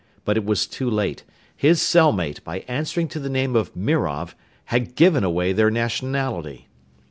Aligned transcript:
But 0.25 0.35
it 0.35 0.43
was 0.43 0.65
too 0.65 0.89
late. 0.89 1.23
His 1.55 1.79
cellmate, 1.79 2.43
by 2.43 2.61
answering 2.61 3.07
to 3.09 3.19
the 3.19 3.29
name 3.29 3.55
of 3.55 3.75
"Mirov," 3.75 4.33
had 4.65 4.95
given 4.95 5.23
away 5.23 5.53
their 5.53 5.69
nationality! 5.69 6.67